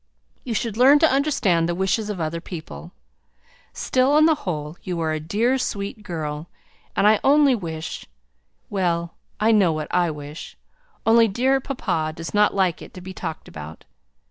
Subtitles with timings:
[0.43, 2.91] You should learn to understand the wishes of other people.
[3.71, 6.49] Still, on the whole, you are a dear, sweet girl,
[6.95, 8.07] and I only wish
[8.67, 10.57] well, I know what I wish;
[11.05, 13.85] only dear papa does not like it to be talked about.